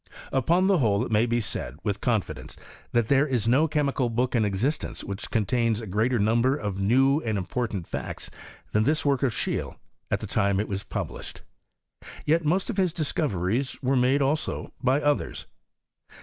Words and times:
Upon 0.31 0.65
the 0.65 0.79
nhole 0.79 1.05
it 1.05 1.11
may 1.11 1.27
be 1.27 1.39
said, 1.39 1.77
with 1.83 2.01
confidence, 2.01 2.57
that 2.91 3.07
there 3.07 3.27
is 3.27 3.47
no 3.47 3.67
chemical 3.67 4.09
book 4.09 4.33
in 4.33 4.43
exist 4.43 4.83
ence 4.83 5.03
which 5.03 5.29
contains 5.29 5.79
a 5.79 5.85
greater 5.85 6.17
number 6.17 6.55
of 6.57 6.79
new 6.79 7.19
and 7.21 7.37
important 7.37 7.85
facts 7.85 8.31
than 8.71 8.83
this 8.85 9.05
work 9.05 9.21
of 9.21 9.31
Scheele, 9.31 9.75
at 10.09 10.19
the 10.19 10.25
time 10.25 10.59
it 10.59 10.67
was 10.67 10.83
published. 10.83 11.43
Yet 12.25 12.43
most 12.43 12.71
of 12.71 12.77
his 12.77 12.93
discoveries 12.93 13.77
were 13.83 13.95
made, 13.95 14.23
also, 14.23 14.73
by 14.81 14.99
others. 15.03 15.45